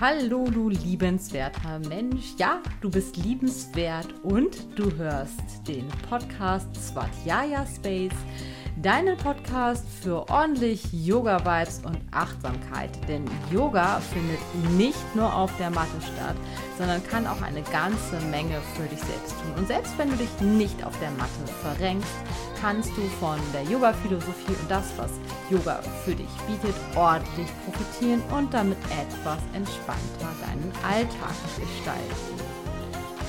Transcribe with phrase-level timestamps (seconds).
[0.00, 2.32] Hallo, du liebenswerter Mensch.
[2.38, 8.16] Ja, du bist liebenswert und du hörst den Podcast Svatjaya Space,
[8.82, 12.90] deinen Podcast für ordentlich Yoga-Vibes und Achtsamkeit.
[13.08, 14.40] Denn Yoga findet
[14.76, 16.36] nicht nur auf der Matte statt,
[16.78, 19.52] sondern kann auch eine ganze Menge für dich selbst tun.
[19.58, 22.08] Und selbst wenn du dich nicht auf der Matte verrenkst,
[22.60, 25.10] kannst du von der Yoga-Philosophie und das, was
[25.50, 32.60] Yoga für dich bietet, ordentlich profitieren und damit etwas entspannter deinen Alltag gestalten.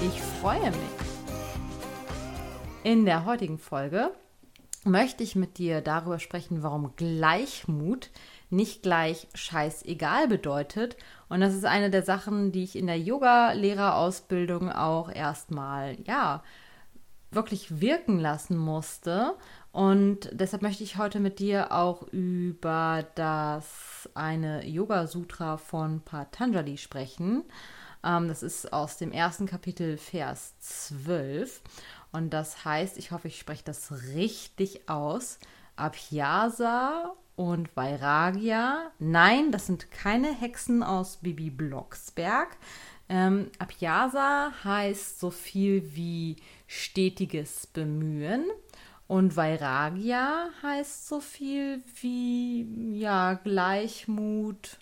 [0.02, 0.92] Ich freue mich.
[2.84, 4.12] In der heutigen Folge
[4.84, 8.10] möchte ich mit dir darüber sprechen, warum Gleichmut
[8.50, 10.98] nicht gleich scheißegal bedeutet.
[11.30, 16.44] Und das ist eine der Sachen, die ich in der Yoga-Lehrerausbildung auch erstmal, ja,
[17.32, 19.36] wirklich wirken lassen musste.
[19.72, 26.78] Und deshalb möchte ich heute mit dir auch über das eine Yoga Sutra von Patanjali
[26.78, 27.44] sprechen.
[28.04, 31.62] Ähm, das ist aus dem ersten Kapitel, Vers 12.
[32.12, 35.40] Und das heißt, ich hoffe, ich spreche das richtig aus.
[35.76, 38.92] Abhyasa und Vairagya.
[39.00, 42.58] Nein, das sind keine Hexen aus Bibi Blocksberg.
[43.10, 46.36] Ähm, Abhyasa heißt so viel wie
[46.68, 48.46] stetiges Bemühen.
[49.08, 54.78] Und Vairagya heißt so viel wie ja, Gleichmut,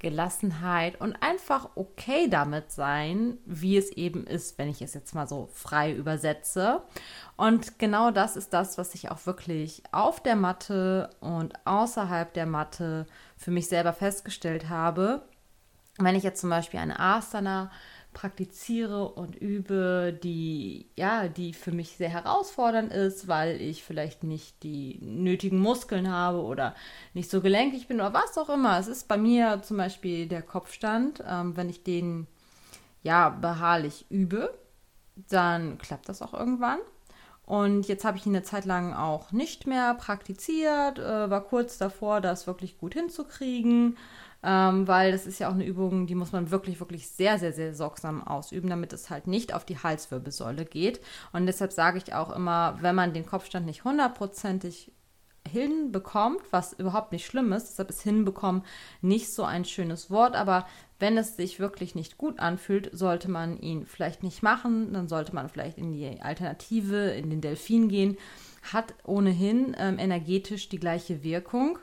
[0.00, 5.28] Gelassenheit und einfach okay damit sein, wie es eben ist, wenn ich es jetzt mal
[5.28, 6.82] so frei übersetze.
[7.36, 12.46] Und genau das ist das, was ich auch wirklich auf der Matte und außerhalb der
[12.46, 15.22] Matte für mich selber festgestellt habe.
[15.98, 17.70] Wenn ich jetzt zum Beispiel eine Asana
[18.12, 24.62] praktiziere und übe, die ja, die für mich sehr herausfordernd ist, weil ich vielleicht nicht
[24.62, 26.74] die nötigen Muskeln habe oder
[27.14, 28.78] nicht so gelenkig bin oder was auch immer.
[28.78, 32.26] Es ist bei mir zum Beispiel der Kopfstand, ähm, wenn ich den
[33.02, 34.52] ja beharrlich übe,
[35.28, 36.78] dann klappt das auch irgendwann.
[37.50, 41.78] Und jetzt habe ich ihn eine Zeit lang auch nicht mehr praktiziert, äh, war kurz
[41.78, 43.96] davor, das wirklich gut hinzukriegen
[44.42, 47.52] ähm, weil das ist ja auch eine Übung, die muss man wirklich, wirklich sehr, sehr,
[47.52, 51.00] sehr sorgsam ausüben, damit es halt nicht auf die Halswirbelsäule geht.
[51.32, 54.92] Und deshalb sage ich auch immer, wenn man den Kopfstand nicht hundertprozentig
[55.48, 58.62] hinbekommt, was überhaupt nicht schlimm ist, deshalb ist hinbekommen
[59.00, 60.66] nicht so ein schönes Wort, aber
[60.98, 65.34] wenn es sich wirklich nicht gut anfühlt, sollte man ihn vielleicht nicht machen, dann sollte
[65.34, 68.18] man vielleicht in die Alternative, in den Delfin gehen,
[68.72, 71.78] hat ohnehin ähm, energetisch die gleiche Wirkung.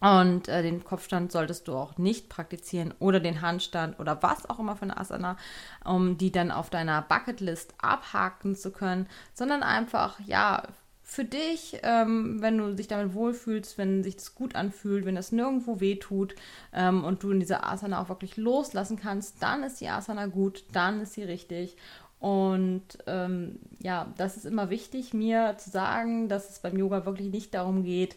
[0.00, 4.58] Und äh, den Kopfstand solltest du auch nicht praktizieren oder den Handstand oder was auch
[4.58, 5.38] immer für eine Asana,
[5.84, 10.64] um die dann auf deiner Bucketlist abhaken zu können, sondern einfach, ja,
[11.08, 15.30] für dich, ähm, wenn du dich damit wohlfühlst, wenn sich das gut anfühlt, wenn das
[15.30, 16.34] nirgendwo wehtut
[16.72, 20.64] ähm, und du in dieser Asana auch wirklich loslassen kannst, dann ist die Asana gut,
[20.72, 21.76] dann ist sie richtig.
[22.18, 27.30] Und ähm, ja, das ist immer wichtig, mir zu sagen, dass es beim Yoga wirklich
[27.30, 28.16] nicht darum geht,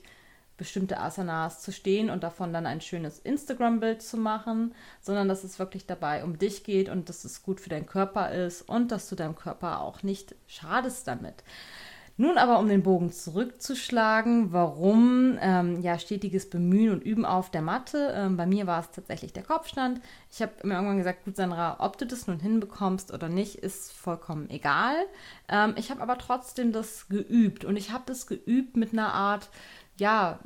[0.58, 5.60] bestimmte Asanas zu stehen und davon dann ein schönes Instagram-Bild zu machen, sondern dass es
[5.60, 9.08] wirklich dabei um dich geht und dass es gut für deinen Körper ist und dass
[9.08, 11.44] du deinem Körper auch nicht schadest damit.
[12.22, 17.62] Nun aber, um den Bogen zurückzuschlagen, warum ähm, ja stetiges Bemühen und Üben auf der
[17.62, 18.12] Matte.
[18.14, 20.02] Ähm, bei mir war es tatsächlich der Kopfstand.
[20.30, 23.94] Ich habe mir irgendwann gesagt, gut, Sandra, ob du das nun hinbekommst oder nicht, ist
[23.94, 24.96] vollkommen egal.
[25.48, 29.48] Ähm, ich habe aber trotzdem das geübt und ich habe das geübt mit einer Art,
[29.98, 30.40] ja,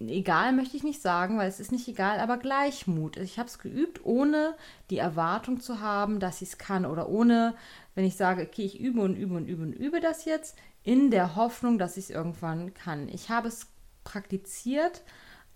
[0.00, 3.16] egal möchte ich nicht sagen, weil es ist nicht egal, aber Gleichmut.
[3.16, 4.54] Ich habe es geübt, ohne
[4.90, 7.54] die Erwartung zu haben, dass ich es kann oder ohne,
[7.98, 11.10] wenn ich sage, okay, ich übe und übe und übe und übe das jetzt, in
[11.10, 13.08] der Hoffnung, dass ich es irgendwann kann.
[13.08, 13.66] Ich habe es
[14.04, 15.02] praktiziert,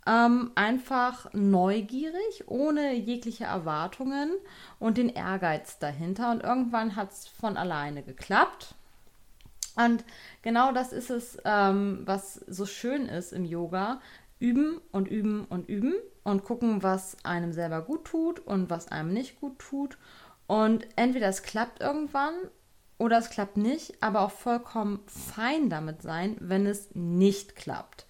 [0.08, 4.32] ähm, einfach neugierig, ohne jegliche Erwartungen
[4.81, 6.32] und den Ehrgeiz dahinter.
[6.32, 8.75] Und irgendwann hat es von alleine geklappt.
[9.76, 10.04] Und
[10.42, 14.00] genau das ist es, ähm, was so schön ist im Yoga,
[14.41, 15.94] üben und üben und üben
[16.25, 19.96] und gucken, was einem selber gut tut und was einem nicht gut tut.
[20.52, 22.34] Und entweder es klappt irgendwann
[22.99, 28.04] oder es klappt nicht, aber auch vollkommen fein damit sein, wenn es nicht klappt.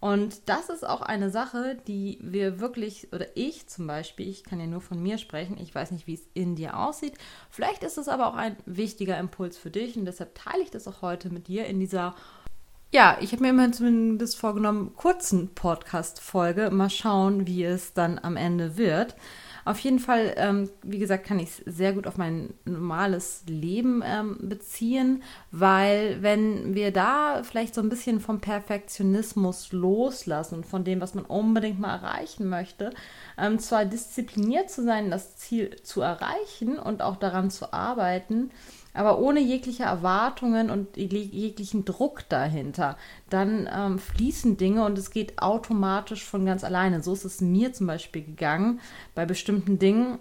[0.00, 4.58] Und das ist auch eine Sache, die wir wirklich, oder ich zum Beispiel, ich kann
[4.58, 7.18] ja nur von mir sprechen, ich weiß nicht, wie es in dir aussieht.
[7.50, 10.88] Vielleicht ist es aber auch ein wichtiger Impuls für dich und deshalb teile ich das
[10.88, 12.14] auch heute mit dir in dieser
[12.94, 16.70] ja, ich habe mir immerhin zumindest vorgenommen, kurzen Podcast-Folge.
[16.70, 19.16] Mal schauen, wie es dann am Ende wird.
[19.64, 24.02] Auf jeden Fall, ähm, wie gesagt, kann ich es sehr gut auf mein normales Leben
[24.04, 31.00] ähm, beziehen, weil wenn wir da vielleicht so ein bisschen vom Perfektionismus loslassen von dem,
[31.00, 32.92] was man unbedingt mal erreichen möchte,
[33.38, 38.50] ähm, zwar diszipliniert zu sein, das Ziel zu erreichen und auch daran zu arbeiten,
[38.94, 42.96] aber ohne jegliche Erwartungen und jeglichen Druck dahinter,
[43.30, 47.02] dann ähm, fließen Dinge und es geht automatisch von ganz alleine.
[47.02, 48.80] So ist es mir zum Beispiel gegangen
[49.14, 50.18] bei bestimmten Dingen,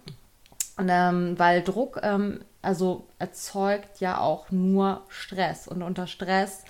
[0.77, 6.63] ähm, weil Druck ähm, also erzeugt ja auch nur Stress und unter Stress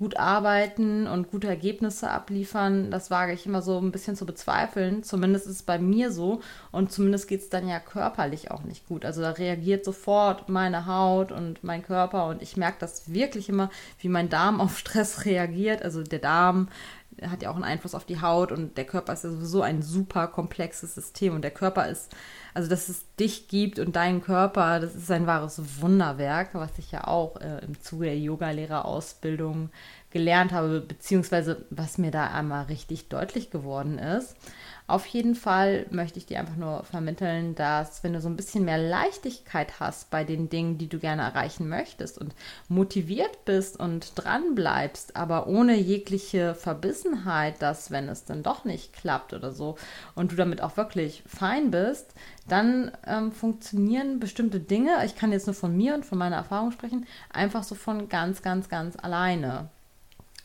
[0.00, 5.02] gut arbeiten und gute Ergebnisse abliefern, das wage ich immer so ein bisschen zu bezweifeln.
[5.02, 6.40] Zumindest ist es bei mir so
[6.72, 9.04] und zumindest geht es dann ja körperlich auch nicht gut.
[9.04, 13.68] Also da reagiert sofort meine Haut und mein Körper und ich merke das wirklich immer,
[13.98, 15.82] wie mein Darm auf Stress reagiert.
[15.82, 16.68] Also der Darm
[17.28, 19.82] hat ja auch einen Einfluss auf die Haut und der Körper ist ja sowieso ein
[19.82, 22.14] super komplexes System und der Körper ist,
[22.54, 26.92] also dass es dich gibt und deinen Körper, das ist ein wahres Wunderwerk, was ich
[26.92, 29.70] ja auch äh, im Zuge der Yogalehrerausbildung
[30.10, 34.36] gelernt habe, beziehungsweise was mir da einmal richtig deutlich geworden ist.
[34.90, 38.64] Auf jeden Fall möchte ich dir einfach nur vermitteln, dass wenn du so ein bisschen
[38.64, 42.34] mehr Leichtigkeit hast bei den Dingen, die du gerne erreichen möchtest und
[42.68, 48.92] motiviert bist und dran bleibst, aber ohne jegliche Verbissenheit, dass wenn es dann doch nicht
[48.92, 49.76] klappt oder so
[50.16, 52.12] und du damit auch wirklich fein bist,
[52.48, 56.72] dann ähm, funktionieren bestimmte Dinge, ich kann jetzt nur von mir und von meiner Erfahrung
[56.72, 59.68] sprechen, einfach so von ganz, ganz, ganz alleine.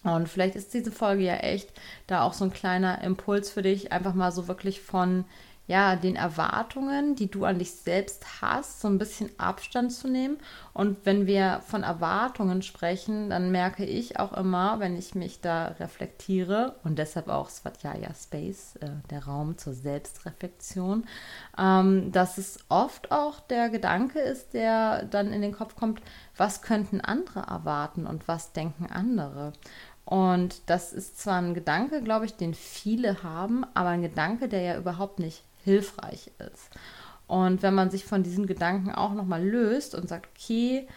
[0.05, 1.69] Und vielleicht ist diese Folge ja echt
[2.07, 5.25] da auch so ein kleiner Impuls für dich, einfach mal so wirklich von
[5.67, 10.37] ja, den Erwartungen, die du an dich selbst hast, so ein bisschen Abstand zu nehmen.
[10.73, 15.69] Und wenn wir von Erwartungen sprechen, dann merke ich auch immer, wenn ich mich da
[15.79, 21.05] reflektiere und deshalb auch Svatjaya Space, äh, der Raum zur Selbstreflexion,
[21.57, 25.99] ähm, dass es oft auch der Gedanke ist, der dann in den Kopf kommt,
[26.37, 29.53] was könnten andere erwarten und was denken andere.
[30.05, 34.61] Und das ist zwar ein Gedanke, glaube ich, den viele haben, aber ein Gedanke, der
[34.61, 36.69] ja überhaupt nicht hilfreich ist.
[37.27, 40.87] Und wenn man sich von diesen Gedanken auch nochmal löst und sagt, okay,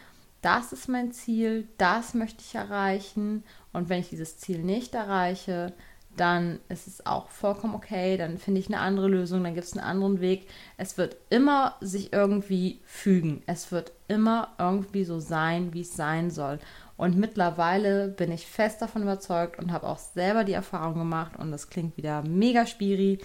[0.43, 5.73] das ist mein Ziel, das möchte ich erreichen und wenn ich dieses Ziel nicht erreiche,
[6.17, 9.77] dann ist es auch vollkommen okay, dann finde ich eine andere Lösung, dann gibt es
[9.77, 10.49] einen anderen Weg.
[10.77, 13.43] Es wird immer sich irgendwie fügen.
[13.47, 16.59] Es wird immer irgendwie so sein, wie es sein soll.
[16.99, 21.53] Und mittlerweile bin ich fest davon überzeugt und habe auch selber die Erfahrung gemacht und
[21.53, 23.21] das klingt wieder mega spiri.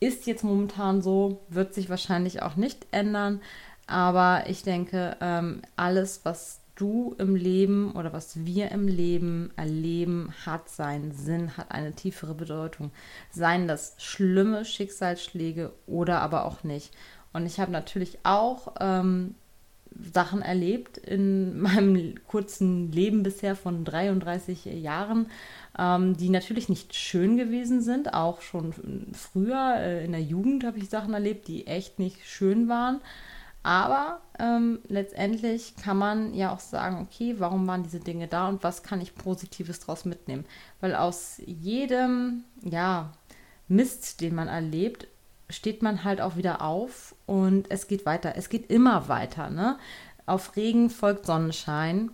[0.00, 3.40] Ist jetzt momentan so, wird sich wahrscheinlich auch nicht ändern.
[3.86, 10.34] Aber ich denke, ähm, alles, was du im Leben oder was wir im Leben erleben,
[10.44, 12.90] hat seinen Sinn, hat eine tiefere Bedeutung.
[13.30, 16.92] Seien das schlimme Schicksalsschläge oder aber auch nicht.
[17.32, 19.36] Und ich habe natürlich auch ähm,
[20.12, 25.26] Sachen erlebt in meinem kurzen Leben bisher von 33 Jahren,
[25.78, 28.14] ähm, die natürlich nicht schön gewesen sind.
[28.14, 28.72] Auch schon
[29.12, 33.00] früher äh, in der Jugend habe ich Sachen erlebt, die echt nicht schön waren.
[33.64, 38.62] Aber ähm, letztendlich kann man ja auch sagen, okay, warum waren diese Dinge da und
[38.62, 40.44] was kann ich Positives daraus mitnehmen?
[40.82, 43.12] Weil aus jedem, ja,
[43.66, 45.08] Mist, den man erlebt,
[45.50, 48.34] steht man halt auch wieder auf und es geht weiter.
[48.36, 49.50] Es geht immer weiter.
[49.50, 49.78] Ne?
[50.26, 52.10] Auf Regen folgt Sonnenschein.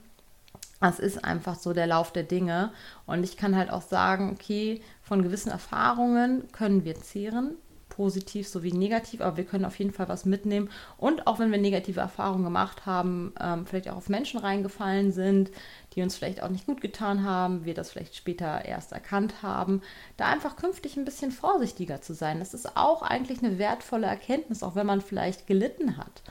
[0.81, 2.73] Das ist einfach so der Lauf der Dinge.
[3.07, 7.57] Und ich kann halt auch sagen, okay, von gewissen Erfahrungen können wir zehren,
[7.91, 10.71] positiv sowie negativ, aber wir können auf jeden Fall was mitnehmen.
[10.97, 15.51] Und auch wenn wir negative Erfahrungen gemacht haben, ähm, vielleicht auch auf Menschen reingefallen sind,
[15.95, 19.83] die uns vielleicht auch nicht gut getan haben, wir das vielleicht später erst erkannt haben,
[20.17, 22.39] da einfach künftig ein bisschen vorsichtiger zu sein.
[22.39, 26.23] Das ist auch eigentlich eine wertvolle Erkenntnis, auch wenn man vielleicht gelitten hat.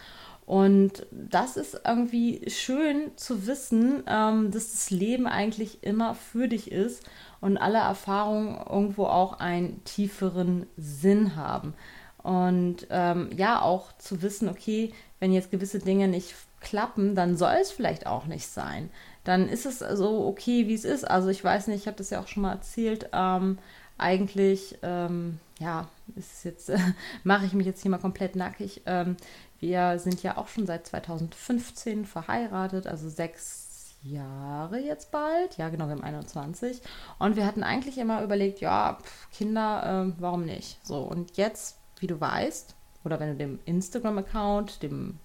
[0.49, 6.71] Und das ist irgendwie schön zu wissen, ähm, dass das Leben eigentlich immer für dich
[6.71, 7.03] ist
[7.39, 11.75] und alle Erfahrungen irgendwo auch einen tieferen Sinn haben.
[12.23, 17.57] Und ähm, ja, auch zu wissen, okay, wenn jetzt gewisse Dinge nicht klappen, dann soll
[17.61, 18.89] es vielleicht auch nicht sein.
[19.25, 21.07] Dann ist es so okay, wie es ist.
[21.07, 23.07] Also ich weiß nicht, ich habe das ja auch schon mal erzählt.
[23.13, 23.59] Ähm,
[23.99, 26.79] eigentlich, ähm, ja, ist jetzt, äh,
[27.23, 28.81] mache ich mich jetzt hier mal komplett nackig.
[28.87, 29.15] Ähm,
[29.59, 35.57] wir sind ja auch schon seit 2015 verheiratet, also sechs Jahre jetzt bald.
[35.57, 36.81] Ja, genau, wir haben 21.
[37.17, 40.79] Und wir hatten eigentlich immer überlegt, ja, pf, Kinder, äh, warum nicht?
[40.85, 45.19] So, und jetzt, wie du weißt, oder wenn du dem Instagram-Account, dem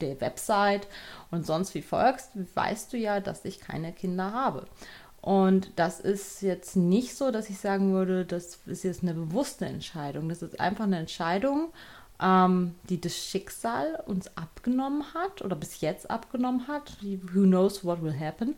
[0.00, 0.88] der Website
[1.30, 4.66] und sonst wie folgst, weißt du ja, dass ich keine Kinder habe.
[5.20, 9.66] Und das ist jetzt nicht so, dass ich sagen würde, das ist jetzt eine bewusste
[9.66, 10.28] Entscheidung.
[10.28, 11.72] Das ist einfach eine Entscheidung,
[12.22, 16.96] ähm, die das Schicksal uns abgenommen hat oder bis jetzt abgenommen hat.
[17.02, 18.54] Who knows what will happen.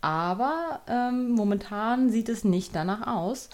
[0.00, 3.48] Aber ähm, momentan sieht es nicht danach aus.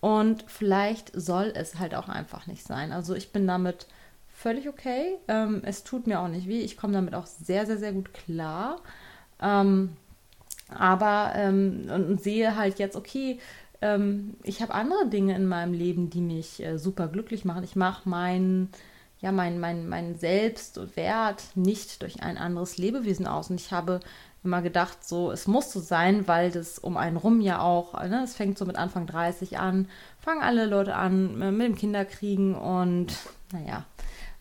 [0.00, 2.92] Und vielleicht soll es halt auch einfach nicht sein.
[2.92, 3.86] Also ich bin damit
[4.28, 5.16] völlig okay.
[5.28, 6.60] Ähm, es tut mir auch nicht weh.
[6.60, 8.82] Ich komme damit auch sehr, sehr, sehr gut klar.
[9.40, 9.96] Ähm,
[10.68, 13.38] aber ähm, und sehe halt jetzt, okay,
[13.80, 17.64] ähm, ich habe andere Dinge in meinem Leben, die mich äh, super glücklich machen.
[17.64, 18.68] Ich mache mein,
[19.20, 23.50] ja, mein, mein, mein Selbst und Wert nicht durch ein anderes Lebewesen aus.
[23.50, 24.00] Und ich habe
[24.44, 28.22] immer gedacht, so, es muss so sein, weil das um einen rum ja auch, ne,
[28.22, 29.88] es fängt so mit Anfang 30 an,
[30.20, 33.16] fangen alle Leute an äh, mit dem Kinderkriegen und
[33.52, 33.84] naja,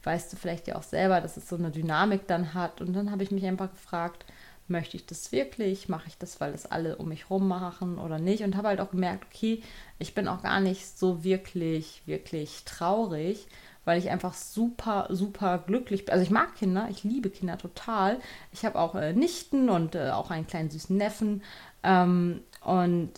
[0.03, 2.81] weißt du vielleicht ja auch selber, dass es so eine Dynamik dann hat.
[2.81, 4.25] Und dann habe ich mich einfach gefragt,
[4.67, 5.89] möchte ich das wirklich?
[5.89, 8.43] Mache ich das, weil es alle um mich rum machen oder nicht?
[8.43, 9.61] Und habe halt auch gemerkt, okay,
[9.99, 13.47] ich bin auch gar nicht so wirklich, wirklich traurig,
[13.85, 16.13] weil ich einfach super, super glücklich bin.
[16.13, 18.19] Also ich mag Kinder, ich liebe Kinder total.
[18.51, 21.43] Ich habe auch äh, Nichten und äh, auch einen kleinen süßen Neffen.
[21.83, 23.11] Ähm, und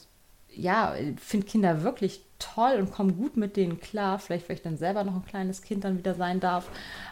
[0.53, 4.19] ja, finde Kinder wirklich toll und komme gut mit denen klar.
[4.19, 6.69] Vielleicht, weil ich dann selber noch ein kleines Kind dann wieder sein darf.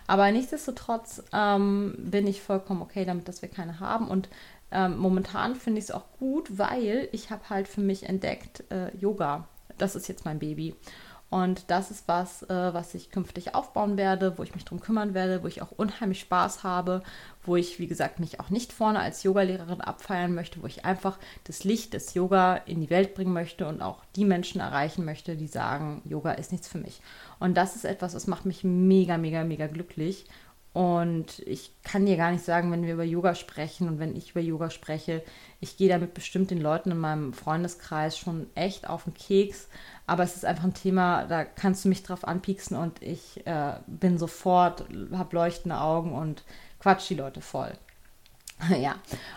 [0.07, 4.07] Aber nichtsdestotrotz ähm, bin ich vollkommen okay damit, dass wir keine haben.
[4.07, 4.29] Und
[4.71, 8.95] ähm, momentan finde ich es auch gut, weil ich habe halt für mich entdeckt, äh,
[8.97, 9.47] Yoga.
[9.77, 10.75] Das ist jetzt mein Baby.
[11.29, 15.13] Und das ist was, äh, was ich künftig aufbauen werde, wo ich mich drum kümmern
[15.13, 17.01] werde, wo ich auch unheimlich Spaß habe,
[17.43, 21.17] wo ich, wie gesagt, mich auch nicht vorne als Yogalehrerin abfeiern möchte, wo ich einfach
[21.43, 25.35] das Licht des Yoga in die Welt bringen möchte und auch die Menschen erreichen möchte,
[25.35, 27.01] die sagen, Yoga ist nichts für mich.
[27.39, 30.25] Und das ist etwas, das macht mich mega, mega, mega glücklich.
[30.75, 34.31] Und ich kann dir gar nicht sagen, wenn wir über Yoga sprechen und wenn ich
[34.31, 35.23] über Yoga spreche,
[35.61, 39.69] ich gehe damit bestimmt den Leuten in meinem Freundeskreis schon echt auf den Keks.
[40.05, 43.75] Aber es ist einfach ein Thema, da kannst du mich drauf anpieksen und ich äh,
[43.87, 46.43] bin sofort, habe leuchtende Augen und
[46.81, 47.71] quatsch die Leute voll.
[48.77, 48.95] ja,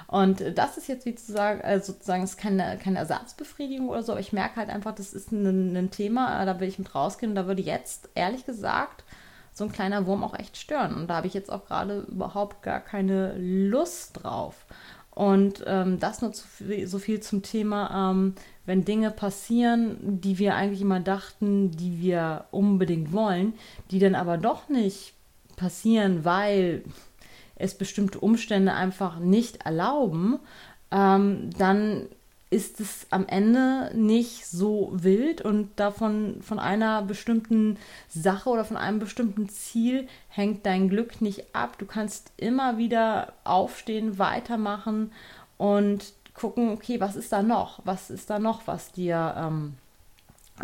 [0.08, 4.10] und das ist jetzt wie zu sagen, also sozusagen, ist keine, keine Ersatzbefriedigung oder so,
[4.10, 7.30] aber ich merke halt einfach, das ist ein, ein Thema, da will ich mit rausgehen
[7.30, 9.04] und da würde jetzt, ehrlich gesagt,
[9.58, 10.94] so ein kleiner Wurm auch echt stören.
[10.94, 14.66] Und da habe ich jetzt auch gerade überhaupt gar keine Lust drauf.
[15.10, 16.46] Und ähm, das nur zu,
[16.86, 18.34] so viel zum Thema, ähm,
[18.66, 23.54] wenn Dinge passieren, die wir eigentlich immer dachten, die wir unbedingt wollen,
[23.90, 25.14] die dann aber doch nicht
[25.56, 26.84] passieren, weil
[27.56, 30.38] es bestimmte Umstände einfach nicht erlauben,
[30.92, 32.06] ähm, dann
[32.50, 37.76] ist es am Ende nicht so wild und davon von einer bestimmten
[38.08, 41.76] Sache oder von einem bestimmten Ziel hängt dein Glück nicht ab.
[41.78, 45.12] Du kannst immer wieder aufstehen, weitermachen
[45.58, 47.80] und gucken, okay, was ist da noch?
[47.84, 49.74] Was ist da noch, was dir ähm,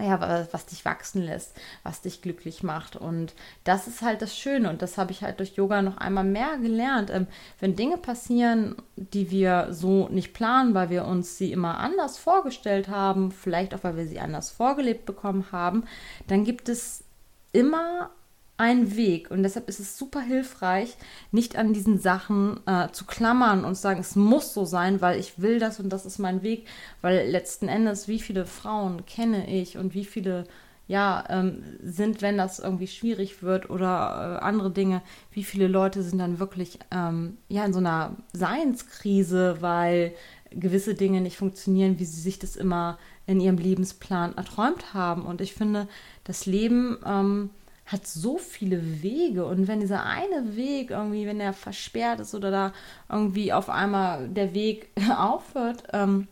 [0.01, 2.97] ja, was dich wachsen lässt, was dich glücklich macht.
[2.97, 3.35] Und
[3.65, 4.71] das ist halt das Schöne.
[4.71, 7.11] Und das habe ich halt durch Yoga noch einmal mehr gelernt.
[7.11, 7.27] Ähm,
[7.61, 12.89] wenn Dinge passieren, die wir so nicht planen, weil wir uns sie immer anders vorgestellt
[12.89, 15.85] haben, vielleicht auch weil wir sie anders vorgelebt bekommen haben,
[16.27, 17.05] dann gibt es
[17.53, 18.11] immer
[18.57, 20.97] ein Weg und deshalb ist es super hilfreich,
[21.33, 25.19] nicht an diesen Sachen äh, zu klammern und zu sagen, es muss so sein, weil
[25.19, 26.67] ich will das und das ist mein Weg,
[27.03, 30.45] weil letzten Endes, wie viele Frauen kenne ich und wie viele
[30.87, 35.01] ja, ähm, sind, wenn das irgendwie schwierig wird oder äh, andere Dinge,
[35.33, 40.13] wie viele Leute sind dann wirklich ähm, ja in so einer Seinskrise, weil
[40.51, 45.25] gewisse Dinge nicht funktionieren, wie sie sich das immer in ihrem Lebensplan erträumt haben.
[45.25, 45.89] Und ich finde,
[46.25, 47.51] das Leben ähm,
[47.87, 49.45] hat so viele Wege.
[49.45, 52.73] Und wenn dieser eine Weg irgendwie, wenn er versperrt ist oder da
[53.11, 56.29] irgendwie auf einmal der Weg aufhört, ähm,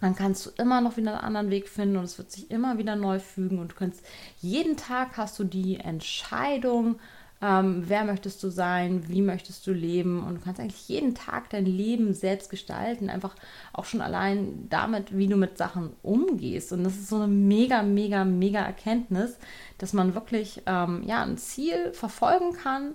[0.00, 2.78] dann kannst du immer noch wieder einen anderen Weg finden und es wird sich immer
[2.78, 3.58] wieder neu fügen.
[3.58, 4.04] Und du kannst
[4.40, 7.00] jeden Tag hast du die Entscheidung,
[7.40, 10.24] ähm, wer möchtest du sein, wie möchtest du leben?
[10.24, 13.36] Und du kannst eigentlich jeden Tag dein Leben selbst gestalten, einfach
[13.72, 16.72] auch schon allein damit, wie du mit Sachen umgehst.
[16.72, 19.38] Und das ist so eine mega, mega, mega Erkenntnis,
[19.78, 22.94] dass man wirklich ähm, ja ein Ziel verfolgen kann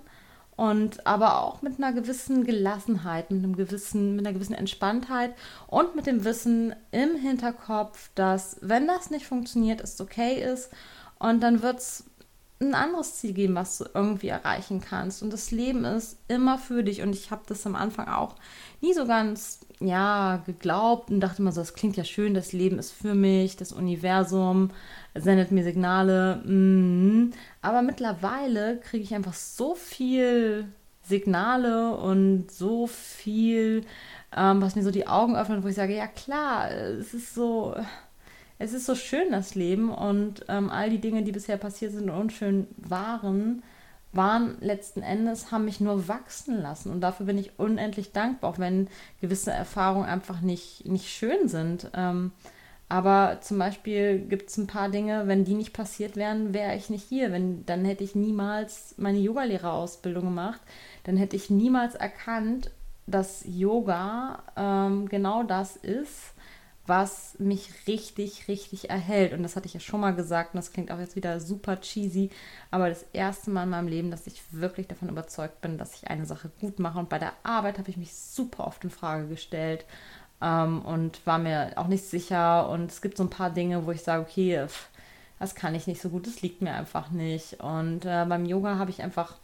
[0.56, 5.34] und aber auch mit einer gewissen Gelassenheit, mit einem gewissen, mit einer gewissen Entspanntheit
[5.66, 10.70] und mit dem Wissen im Hinterkopf, dass wenn das nicht funktioniert, es okay ist.
[11.18, 12.04] Und dann wird es
[12.68, 15.22] ein anderes Ziel geben, was du irgendwie erreichen kannst.
[15.22, 17.02] Und das Leben ist immer für dich.
[17.02, 18.36] Und ich habe das am Anfang auch
[18.80, 22.78] nie so ganz, ja, geglaubt und dachte immer so, das klingt ja schön, das Leben
[22.78, 24.70] ist für mich, das Universum
[25.14, 26.36] sendet mir Signale.
[26.44, 27.32] Mm.
[27.62, 30.66] Aber mittlerweile kriege ich einfach so viel
[31.02, 33.84] Signale und so viel,
[34.36, 37.74] ähm, was mir so die Augen öffnet, wo ich sage, ja klar, es ist so
[38.58, 42.08] es ist so schön, das Leben und ähm, all die Dinge, die bisher passiert sind
[42.08, 43.62] und unschön waren,
[44.12, 46.90] waren letzten Endes, haben mich nur wachsen lassen.
[46.90, 48.88] Und dafür bin ich unendlich dankbar, auch wenn
[49.20, 51.90] gewisse Erfahrungen einfach nicht, nicht schön sind.
[51.94, 52.30] Ähm,
[52.88, 56.90] aber zum Beispiel gibt es ein paar Dinge, wenn die nicht passiert wären, wäre ich
[56.90, 57.32] nicht hier.
[57.32, 60.60] Wenn, dann hätte ich niemals meine Yogalehrerausbildung gemacht.
[61.02, 62.70] Dann hätte ich niemals erkannt,
[63.06, 66.33] dass Yoga ähm, genau das ist,
[66.86, 69.32] was mich richtig, richtig erhält.
[69.32, 71.80] Und das hatte ich ja schon mal gesagt und das klingt auch jetzt wieder super
[71.80, 72.30] cheesy,
[72.70, 76.08] aber das erste Mal in meinem Leben, dass ich wirklich davon überzeugt bin, dass ich
[76.08, 76.98] eine Sache gut mache.
[76.98, 79.86] Und bei der Arbeit habe ich mich super oft in Frage gestellt
[80.42, 82.68] ähm, und war mir auch nicht sicher.
[82.68, 84.66] Und es gibt so ein paar Dinge, wo ich sage, okay,
[85.38, 87.60] das kann ich nicht so gut, das liegt mir einfach nicht.
[87.62, 89.34] Und äh, beim Yoga habe ich einfach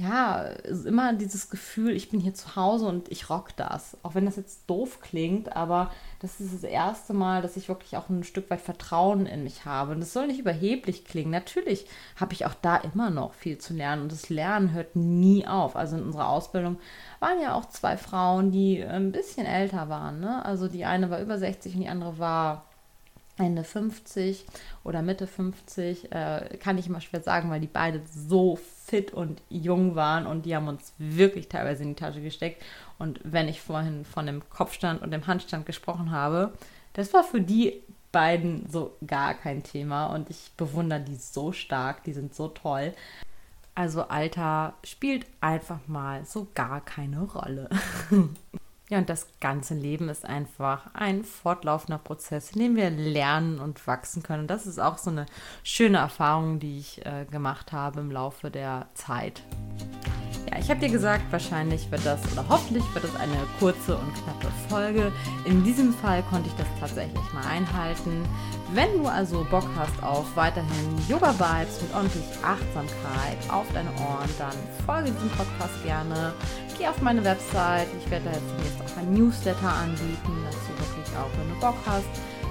[0.00, 0.44] ja,
[0.86, 3.98] immer dieses Gefühl, ich bin hier zu Hause und ich rock das.
[4.02, 5.90] Auch wenn das jetzt doof klingt, aber
[6.20, 9.66] das ist das erste Mal, dass ich wirklich auch ein Stück weit Vertrauen in mich
[9.66, 9.92] habe.
[9.92, 11.30] Und das soll nicht überheblich klingen.
[11.30, 15.46] Natürlich habe ich auch da immer noch viel zu lernen und das Lernen hört nie
[15.46, 15.76] auf.
[15.76, 16.78] Also in unserer Ausbildung
[17.18, 20.20] waren ja auch zwei Frauen, die ein bisschen älter waren.
[20.20, 20.42] Ne?
[20.44, 22.64] Also die eine war über 60 und die andere war
[23.36, 24.46] Ende 50
[24.84, 28.58] oder Mitte 50, äh, kann ich immer schwer sagen, weil die beide so
[28.90, 32.62] fit und jung waren und die haben uns wirklich teilweise in die Tasche gesteckt.
[32.98, 36.52] Und wenn ich vorhin von dem Kopfstand und dem Handstand gesprochen habe,
[36.92, 42.02] das war für die beiden so gar kein Thema und ich bewundere die so stark,
[42.02, 42.92] die sind so toll.
[43.76, 47.70] Also Alter spielt einfach mal so gar keine Rolle.
[48.90, 53.86] Ja, und das ganze Leben ist einfach ein fortlaufender Prozess, in dem wir lernen und
[53.86, 54.42] wachsen können.
[54.42, 55.26] Und das ist auch so eine
[55.62, 59.42] schöne Erfahrung, die ich äh, gemacht habe im Laufe der Zeit.
[60.50, 64.12] Ja, ich habe dir gesagt, wahrscheinlich wird das oder hoffentlich wird das eine kurze und
[64.14, 65.12] knappe Folge.
[65.44, 68.24] In diesem Fall konnte ich das tatsächlich mal einhalten.
[68.72, 74.30] Wenn du also Bock hast auf weiterhin Yoga Vibes mit ordentlich Achtsamkeit auf deine Ohren,
[74.38, 74.54] dann
[74.86, 76.32] folge diesem Podcast gerne.
[76.76, 77.86] Geh auf meine Website.
[78.02, 81.76] Ich werde da jetzt auch ein Newsletter anbieten, dass du wirklich auch, wenn du Bock
[81.86, 82.08] hast,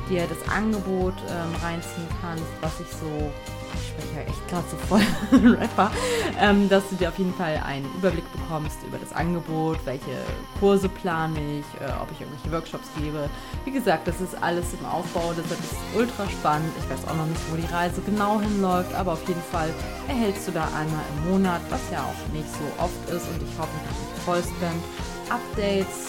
[0.10, 3.32] dir das Angebot ähm, reinziehen kannst, was ich so
[3.76, 5.02] ich spreche ja echt gerade so voll
[5.60, 5.92] Rapper,
[6.40, 10.18] ähm, dass du dir auf jeden Fall einen Überblick bekommst über das Angebot, welche
[10.60, 13.30] Kurse plane ich, äh, ob ich irgendwelche Workshops gebe.
[13.66, 16.72] Wie gesagt, das ist alles im Aufbau, deshalb ist ultra spannend.
[16.80, 19.70] Ich weiß auch noch nicht, wo die Reise genau hinläuft, aber auf jeden Fall
[20.08, 23.58] erhältst du da einmal im Monat, was ja auch nicht so oft ist und ich
[23.60, 24.84] hoffe, dass du vollspam
[25.30, 26.08] Updates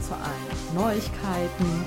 [0.00, 1.84] zu allen Neuigkeiten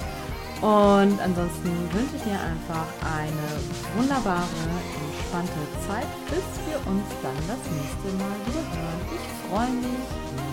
[0.62, 3.48] und ansonsten wünsche ich dir einfach eine
[3.96, 4.48] wunderbare,
[5.06, 9.02] entspannte Zeit, bis wir uns dann das nächste Mal wieder hören.
[9.14, 10.08] Ich freue mich.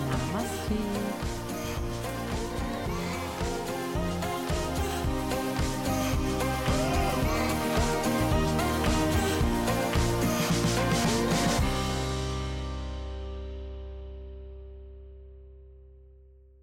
[0.09, 1.34] Namaste.